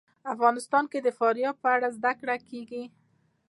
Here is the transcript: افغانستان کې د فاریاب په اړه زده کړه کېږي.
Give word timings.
افغانستان 0.33 0.83
کې 0.91 0.99
د 1.03 1.07
فاریاب 1.17 1.55
په 1.63 1.69
اړه 1.75 1.87
زده 1.97 2.11
کړه 2.19 2.35
کېږي. 2.49 2.83